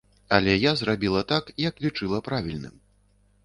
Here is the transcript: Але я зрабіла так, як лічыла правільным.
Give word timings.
Але 0.37 0.55
я 0.55 0.71
зрабіла 0.79 1.21
так, 1.33 1.53
як 1.67 1.79
лічыла 1.87 2.25
правільным. 2.31 2.85